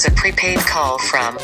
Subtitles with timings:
[0.00, 1.36] is a prepaid call from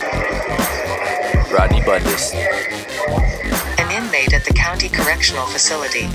[1.53, 2.33] Rodney Bundus.
[2.33, 6.07] an inmate at the county correctional facility.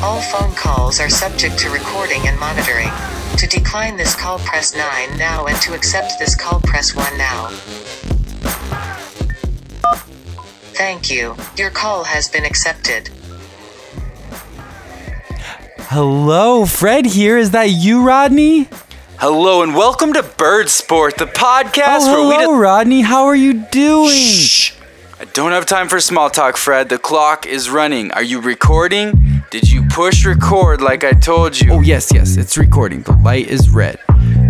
[0.00, 2.90] All phone calls are subject to recording and monitoring.
[3.36, 7.48] To decline this call, press 9 now, and to accept this call, press 1 now.
[10.72, 11.36] Thank you.
[11.58, 13.10] Your call has been accepted.
[15.90, 17.36] Hello, Fred here.
[17.36, 18.66] Is that you, Rodney?
[19.18, 22.44] Hello and welcome to Bird Sport, the podcast Oh, where we.
[22.44, 23.00] hello, Rodney.
[23.02, 24.10] How are you doing?
[24.10, 24.72] Shh!
[25.18, 26.88] I don't have time for small talk, Fred.
[26.88, 28.10] The clock is running.
[28.12, 29.42] Are you recording?
[29.50, 31.72] Did you push record like I told you?
[31.72, 32.36] Oh, yes, yes.
[32.36, 33.02] It's recording.
[33.02, 33.98] The light is red.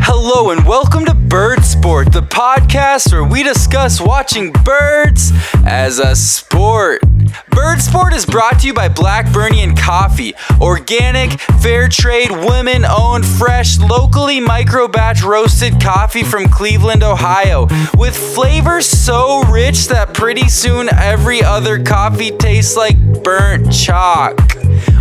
[0.03, 5.33] Hello and welcome to Bird Sport, the podcast where we discuss watching birds
[5.65, 7.03] as a sport.
[7.51, 13.79] Bird Sport is brought to you by Blackburnian Coffee, organic, fair trade, women owned, fresh,
[13.79, 20.89] locally micro batch roasted coffee from Cleveland, Ohio, with flavors so rich that pretty soon
[20.95, 24.39] every other coffee tastes like burnt chalk.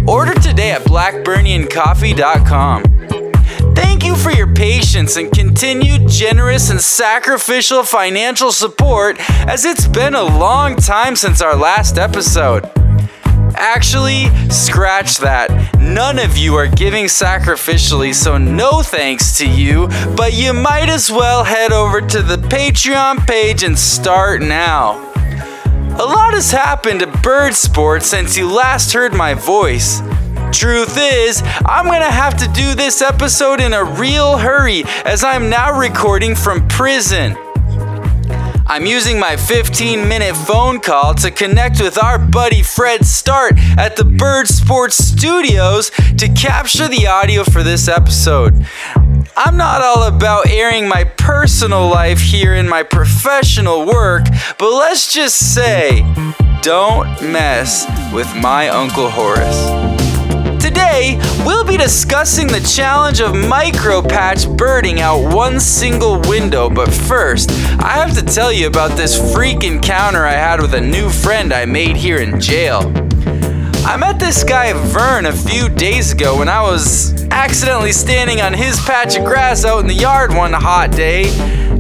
[0.08, 2.94] Order today at blackburniancoffee.com.
[3.75, 10.15] Thank you for your patience and continued generous and sacrificial financial support as it's been
[10.15, 12.69] a long time since our last episode.
[13.57, 15.49] Actually, scratch that.
[15.79, 21.11] None of you are giving sacrificially, so no thanks to you, but you might as
[21.11, 25.01] well head over to the Patreon page and start now.
[25.97, 30.01] A lot has happened to bird sports since you last heard my voice.
[30.56, 35.50] Truth is, I'm gonna have to do this episode in a real hurry as I'm
[35.50, 37.36] now recording from prison.
[38.66, 43.98] I'm using my 15 minute phone call to connect with our buddy Fred Start at
[43.98, 48.65] the Bird Sports Studios to capture the audio for this episode.
[49.36, 54.23] I'm not all about airing my personal life here in my professional work,
[54.58, 56.02] but let's just say,
[56.61, 59.84] don't mess with my Uncle Horace.
[60.75, 66.69] Today, we'll be discussing the challenge of micropatch birding out one single window.
[66.69, 67.49] But first,
[67.80, 71.53] I have to tell you about this freak encounter I had with a new friend
[71.53, 72.91] I made here in jail.
[73.85, 78.53] I met this guy Vern a few days ago when I was accidentally standing on
[78.53, 81.23] his patch of grass out in the yard one hot day.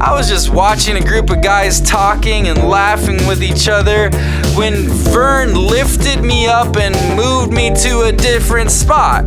[0.01, 4.09] I was just watching a group of guys talking and laughing with each other
[4.55, 9.25] when Vern lifted me up and moved me to a different spot,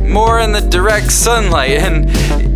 [0.00, 2.08] more in the direct sunlight, and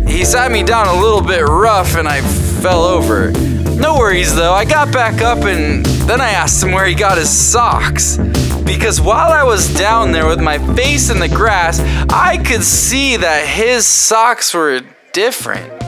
[0.09, 2.21] he sat me down a little bit rough and I
[2.61, 3.31] fell over.
[3.31, 7.17] No worries though, I got back up and then I asked him where he got
[7.17, 8.17] his socks.
[8.65, 11.79] Because while I was down there with my face in the grass,
[12.09, 14.81] I could see that his socks were
[15.13, 15.80] different.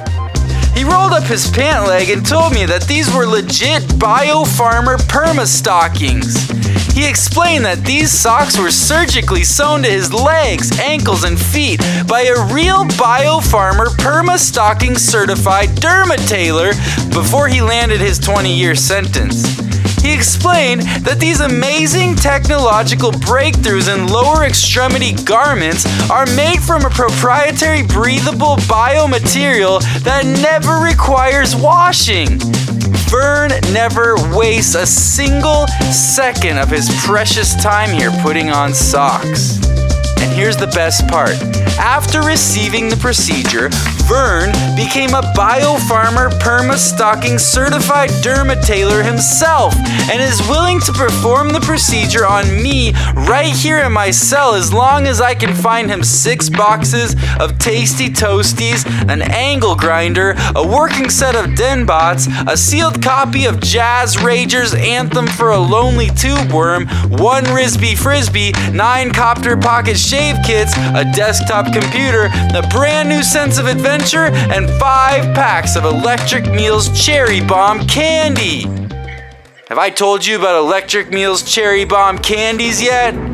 [0.76, 5.46] He rolled up his pant leg and told me that these were legit BioFarmer Perma
[5.46, 6.50] stockings.
[6.94, 12.22] He explained that these socks were surgically sewn to his legs, ankles, and feet by
[12.22, 16.74] a real BioFarmer Perma stocking certified dermatailor
[17.14, 19.73] before he landed his 20 year sentence.
[20.04, 26.90] He explained that these amazing technological breakthroughs in lower extremity garments are made from a
[26.90, 32.38] proprietary breathable biomaterial that never requires washing.
[33.08, 39.73] Vern never wastes a single second of his precious time here putting on socks.
[40.24, 41.36] And here's the best part.
[41.78, 43.68] After receiving the procedure,
[44.08, 49.76] Vern became a BioFarmer Perma Stocking certified dermatailor himself
[50.10, 52.94] and is willing to perform the procedure on me
[53.28, 57.60] right here in my cell as long as I can find him six boxes of
[57.60, 64.18] tasty toasties, an angle grinder, a working set of Denbots, a sealed copy of Jazz
[64.18, 70.78] Rager's Anthem for a Lonely Tube Worm, one Risby Frisbee, nine Copter Pocket Shave Kits,
[70.94, 76.88] a desktop computer, a brand new sense of adventure, and five packs of Electric Meals
[77.04, 78.62] Cherry Bomb candy.
[79.70, 83.33] Have I told you about Electric Meals Cherry Bomb candies yet?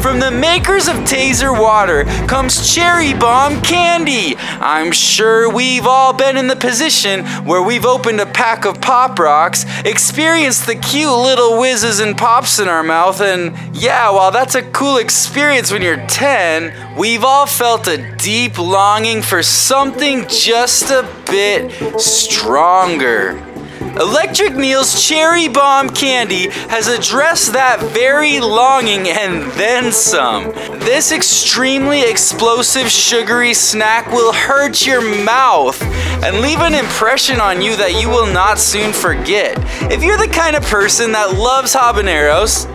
[0.00, 4.34] From the makers of Taser Water comes Cherry Bomb Candy.
[4.38, 9.18] I'm sure we've all been in the position where we've opened a pack of Pop
[9.18, 14.54] Rocks, experienced the cute little whizzes and pops in our mouth, and yeah, while that's
[14.54, 20.90] a cool experience when you're 10, we've all felt a deep longing for something just
[20.90, 23.49] a bit stronger.
[23.96, 30.52] Electric Meals Cherry Bomb Candy has addressed that very longing and then some.
[30.80, 35.80] This extremely explosive sugary snack will hurt your mouth
[36.22, 39.56] and leave an impression on you that you will not soon forget.
[39.90, 42.66] If you're the kind of person that loves habaneros,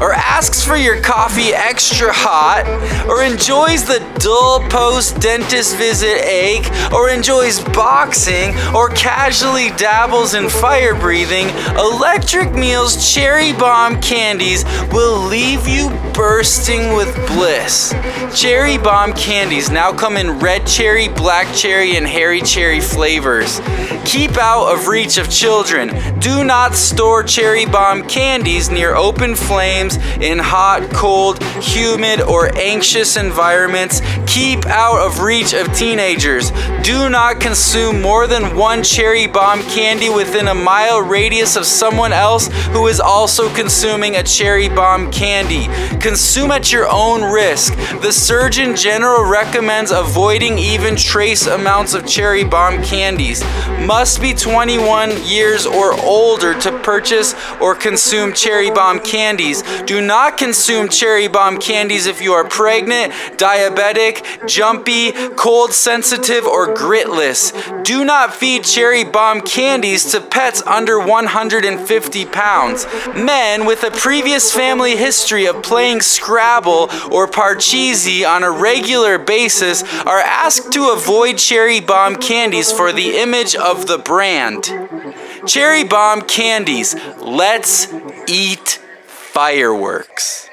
[0.00, 2.64] or asks for your coffee extra hot,
[3.08, 10.48] or enjoys the dull post dentist visit ache, or enjoys boxing, or casually dabbles in
[10.48, 17.94] fire breathing, Electric Meals Cherry Bomb candies will leave you bursting with bliss.
[18.34, 23.60] Cherry Bomb candies now come in red cherry, black cherry, and hairy cherry flavors.
[24.04, 25.88] Keep out of reach of children.
[26.18, 29.89] Do not store cherry bomb candies near open flames
[30.20, 34.00] in hot, cold, humid, or anxious environments.
[34.26, 36.50] Keep out of reach of teenagers.
[36.82, 42.12] Do not consume more than one cherry bomb candy within a mile radius of someone
[42.12, 45.66] else who is also consuming a cherry bomb candy.
[45.98, 47.74] Consume at your own risk.
[48.00, 53.42] The Surgeon General recommends avoiding even trace amounts of cherry bomb candies.
[53.86, 59.62] Must be 21 years or older to purchase or consume cherry bomb candies.
[59.86, 66.74] Do not consume cherry bomb candies if you are pregnant, diabetic, jumpy, cold sensitive, or
[66.74, 67.52] gritless.
[67.84, 72.86] Do not feed cherry bomb candies to pets under 150 pounds.
[73.14, 79.82] Men with a previous family history of playing Scrabble or Parcheesi on a regular basis
[80.04, 84.64] are asked to avoid cherry bomb candies for the image of the brand.
[85.46, 86.94] Cherry bomb candies.
[87.18, 87.92] Let's
[88.28, 88.80] eat
[89.32, 90.48] fireworks.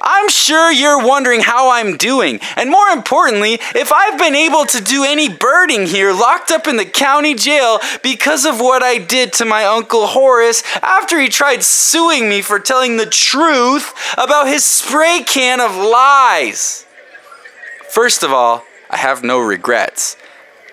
[0.00, 4.82] I'm sure you're wondering how I'm doing, and more importantly, if I've been able to
[4.82, 9.34] do any birding here locked up in the county jail because of what I did
[9.34, 14.64] to my Uncle Horace after he tried suing me for telling the truth about his
[14.64, 16.86] spray can of lies.
[17.90, 20.16] First of all, I have no regrets.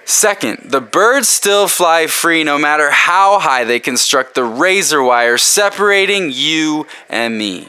[0.09, 5.38] Second, the birds still fly free no matter how high they construct the razor wire
[5.38, 7.68] separating you and me.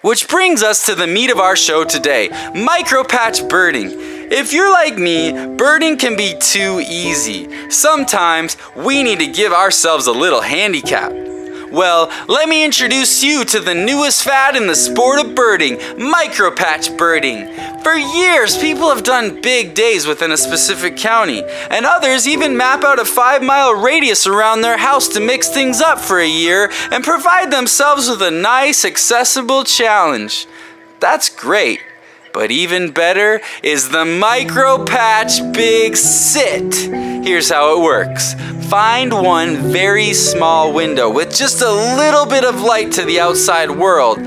[0.00, 3.88] Which brings us to the meat of our show today micropatch birding.
[4.30, 7.68] If you're like me, birding can be too easy.
[7.68, 11.10] Sometimes we need to give ourselves a little handicap.
[11.72, 16.98] Well, let me introduce you to the newest fad in the sport of birding micropatch
[16.98, 17.46] birding.
[17.82, 22.84] For years, people have done big days within a specific county, and others even map
[22.84, 26.70] out a five mile radius around their house to mix things up for a year
[26.90, 30.46] and provide themselves with a nice, accessible challenge.
[31.00, 31.80] That's great.
[32.32, 36.74] But even better is the Micro Patch Big Sit.
[36.74, 38.34] Here's how it works
[38.72, 43.70] find one very small window with just a little bit of light to the outside
[43.70, 44.18] world.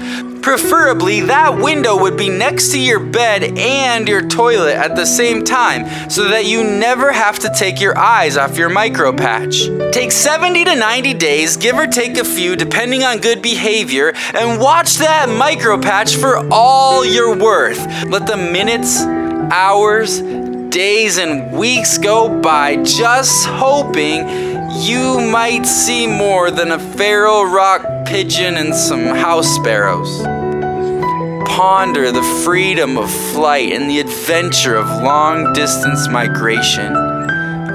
[0.46, 5.44] Preferably, that window would be next to your bed and your toilet at the same
[5.44, 9.64] time so that you never have to take your eyes off your micro patch.
[9.92, 14.62] Take 70 to 90 days, give or take a few depending on good behavior, and
[14.62, 17.80] watch that micro patch for all you're worth.
[18.06, 19.02] Let the minutes,
[19.52, 20.22] hours,
[20.70, 24.30] days, and weeks go by just hoping
[24.80, 30.35] you might see more than a feral rock pigeon and some house sparrows.
[31.46, 36.96] Ponder the freedom of flight and the adventure of long distance migration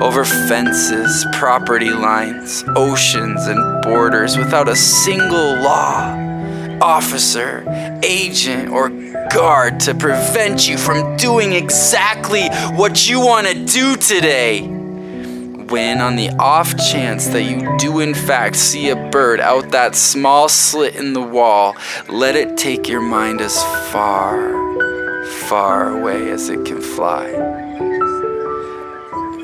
[0.00, 6.16] over fences, property lines, oceans, and borders without a single law,
[6.80, 7.64] officer,
[8.02, 8.88] agent, or
[9.30, 14.79] guard to prevent you from doing exactly what you want to do today
[15.70, 19.94] when, on the off chance that you do in fact see a bird out that
[19.94, 21.76] small slit in the wall,
[22.08, 23.62] let it take your mind as
[23.92, 24.52] far,
[25.48, 27.30] far away as it can fly.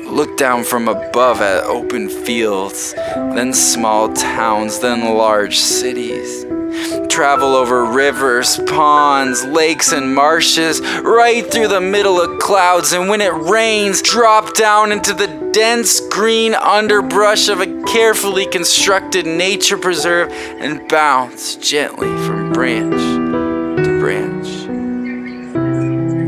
[0.05, 6.45] Look down from above at open fields, then small towns, then large cities.
[7.09, 13.21] Travel over rivers, ponds, lakes, and marshes, right through the middle of clouds, and when
[13.21, 20.31] it rains, drop down into the dense green underbrush of a carefully constructed nature preserve
[20.31, 22.93] and bounce gently from branch
[23.83, 24.47] to branch.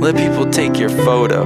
[0.01, 1.45] Let people take your photo.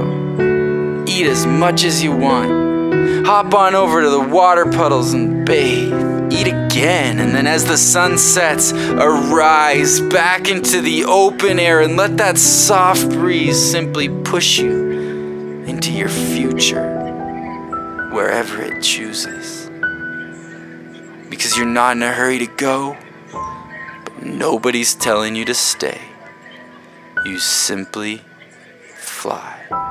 [1.06, 3.26] Eat as much as you want.
[3.26, 5.92] Hop on over to the water puddles and bathe
[6.32, 11.98] eat again, and then as the sun sets, arise back into the open air and
[11.98, 16.93] let that soft breeze simply push you into your future,
[18.34, 19.70] wherever it chooses.
[21.30, 22.96] because you're not in a hurry to go,
[23.30, 26.00] but nobody's telling you to stay.
[27.24, 28.22] You simply
[28.96, 29.83] fly.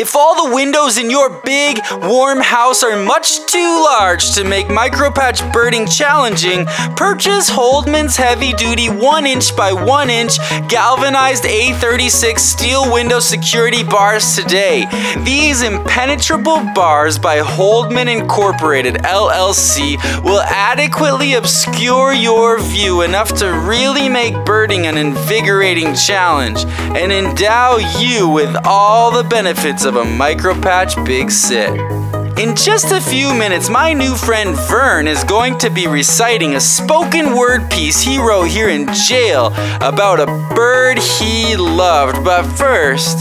[0.00, 4.68] If all the windows in your big, warm house are much too large to make
[4.68, 6.64] micropatch birding challenging,
[6.96, 10.38] purchase Holdman's heavy duty 1 inch by 1 inch
[10.70, 14.86] galvanized A36 steel window security bars today.
[15.22, 24.08] These impenetrable bars by Holdman Incorporated LLC will adequately obscure your view enough to really
[24.08, 26.64] make birding an invigorating challenge
[26.96, 31.70] and endow you with all the benefits of a micropatch big sit.
[32.38, 36.60] In just a few minutes, my new friend Vern is going to be reciting a
[36.60, 42.24] spoken word piece he wrote here in jail about a bird he loved.
[42.24, 43.16] But first,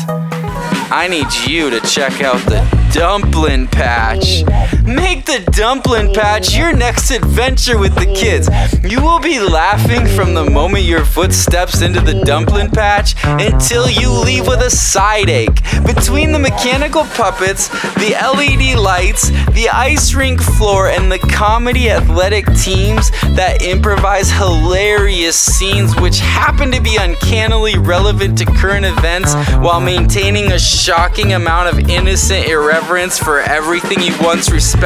[0.91, 2.61] I need you to check out the
[2.93, 4.43] dumpling patch.
[4.89, 8.49] Make the dumpling patch your next adventure with the kids.
[8.83, 13.87] You will be laughing from the moment your foot steps into the dumpling patch until
[13.87, 15.61] you leave with a side ache.
[15.85, 17.67] Between the mechanical puppets,
[17.99, 25.37] the LED lights, the ice rink floor, and the comedy athletic teams that improvise hilarious
[25.37, 31.69] scenes which happen to be uncannily relevant to current events while maintaining a shocking amount
[31.69, 34.78] of innocent irreverence for everything you once respected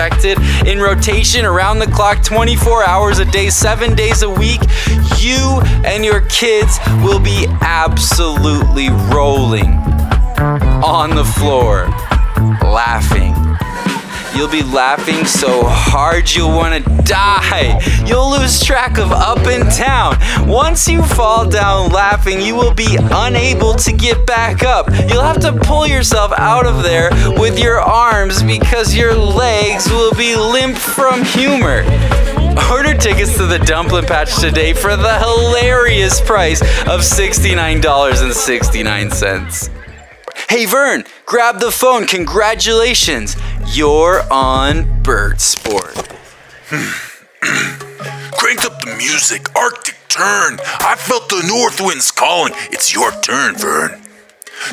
[0.66, 4.62] in rotation around the clock 24 hours a day, 7 days a week,
[5.18, 9.74] you and your kids will be absolutely rolling
[10.84, 11.88] on the floor
[12.64, 13.43] laughing.
[14.36, 17.80] You'll be laughing so hard you'll want to die.
[18.06, 20.18] You'll lose track of up and down.
[20.48, 24.90] Once you fall down laughing, you will be unable to get back up.
[25.08, 30.16] You'll have to pull yourself out of there with your arms because your legs will
[30.16, 31.84] be limp from humor.
[32.72, 39.70] Order tickets to the Dumpling Patch today for the hilarious price of $69.69.
[40.50, 42.06] Hey Vern, grab the phone.
[42.06, 43.36] Congratulations.
[43.68, 45.94] You're on Bird Sport.
[47.42, 50.60] Crank up the music, Arctic tern.
[50.80, 52.54] I felt the north winds calling.
[52.72, 54.02] It's your turn, Vern.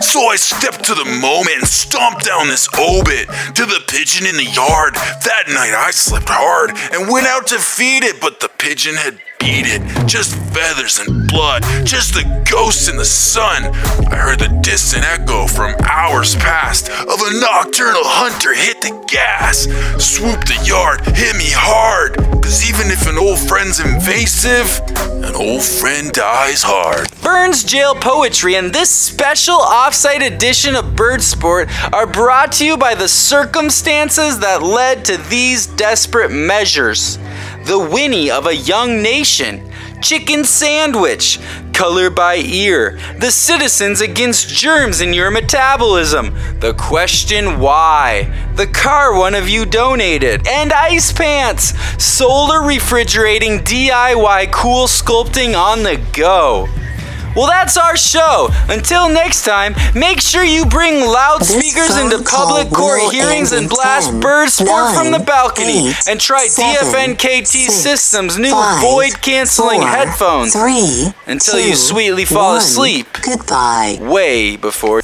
[0.01, 4.37] So I stepped to the moment and stomped down this obit to the pigeon in
[4.37, 4.95] the yard.
[4.95, 9.19] That night I slept hard and went out to feed it, but the pigeon had
[9.41, 9.81] beat it.
[10.07, 13.65] Just feathers and blood, just the ghosts in the sun.
[14.13, 19.65] I heard the distant echo from hours past of a nocturnal hunter hit the gas.
[19.99, 22.17] Swooped the yard, hit me hard.
[22.43, 24.67] Cause even if an old friend's invasive,
[25.25, 27.11] an old friend dies hard.
[27.17, 32.77] Vern's Jail Poetry and this special offsite edition of Bird Sport are brought to you
[32.77, 37.19] by the circumstances that led to these desperate measures.
[37.65, 41.39] The Winnie of a young nation, chicken sandwich,
[41.75, 49.15] color by ear, the citizens against germs in your metabolism, the question why, the car
[49.17, 56.67] one of you donated, and ice pants, solar refrigerating DIY cool sculpting on the go.
[57.37, 58.49] Well, that's our show.
[58.69, 64.11] Until next time, make sure you bring loudspeakers phone into public court hearings and blast
[64.11, 68.83] 10, bird sport from the balcony 8, and try 7, DFNKT 6, Systems' new 5,
[68.83, 72.59] void canceling headphones 3, until you sweetly fall 1.
[72.59, 73.07] asleep.
[73.23, 73.99] Goodbye.
[74.01, 75.01] way before.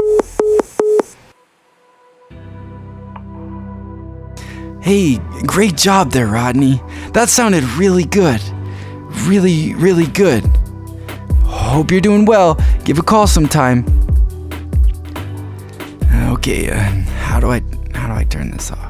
[4.80, 6.80] Hey, great job there, Rodney.
[7.12, 8.40] That sounded really good.
[9.26, 10.45] Really, really good.
[11.67, 12.55] Hope you're doing well.
[12.85, 13.85] Give a call sometime.
[16.31, 16.79] Okay, uh,
[17.27, 17.61] how do I
[17.93, 18.86] how do I turn this off?